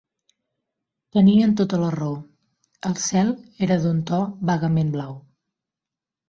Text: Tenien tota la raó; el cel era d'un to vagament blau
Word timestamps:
Tenien 1.17 1.51
tota 1.59 1.79
la 1.81 1.91
raó; 1.95 2.15
el 2.89 2.97
cel 3.05 3.29
era 3.69 3.79
d'un 3.85 4.01
to 4.09 4.23
vagament 4.53 4.91
blau 4.97 5.15